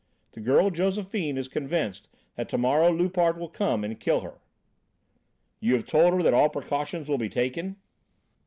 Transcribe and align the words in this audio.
The 0.31 0.39
girl, 0.41 0.71
Josephine, 0.71 1.37
is 1.37 1.47
convinced 1.47 2.07
that 2.33 2.49
to 2.49 2.57
morrow 2.57 2.91
Loupart 2.91 3.37
will 3.37 3.49
come 3.49 3.83
and 3.83 3.99
kill 3.99 4.21
her." 4.21 4.41
"You 5.59 5.75
have 5.75 5.85
told 5.85 6.15
her 6.15 6.23
that 6.23 6.33
all 6.33 6.49
precautions 6.49 7.07
will 7.07 7.19
be 7.19 7.29
taken?" 7.29 7.75